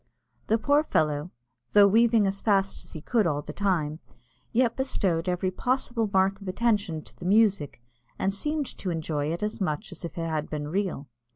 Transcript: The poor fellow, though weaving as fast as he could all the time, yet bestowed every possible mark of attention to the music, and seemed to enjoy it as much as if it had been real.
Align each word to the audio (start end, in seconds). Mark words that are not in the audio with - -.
The 0.47 0.57
poor 0.57 0.81
fellow, 0.83 1.29
though 1.73 1.85
weaving 1.87 2.25
as 2.25 2.41
fast 2.41 2.83
as 2.83 2.93
he 2.93 3.01
could 3.01 3.27
all 3.27 3.43
the 3.43 3.53
time, 3.53 3.99
yet 4.51 4.75
bestowed 4.75 5.29
every 5.29 5.51
possible 5.51 6.09
mark 6.11 6.41
of 6.41 6.47
attention 6.47 7.03
to 7.03 7.15
the 7.15 7.25
music, 7.27 7.79
and 8.17 8.33
seemed 8.33 8.65
to 8.79 8.89
enjoy 8.89 9.31
it 9.31 9.43
as 9.43 9.61
much 9.61 9.91
as 9.91 10.03
if 10.03 10.17
it 10.17 10.27
had 10.27 10.49
been 10.49 10.69
real. 10.69 11.07